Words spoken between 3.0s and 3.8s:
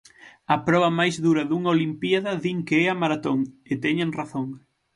maratón, e